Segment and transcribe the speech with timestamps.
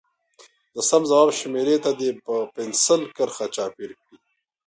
[0.75, 4.17] د سم ځواب شمیرې ته دې په پنسل کرښه چاپېر کړي.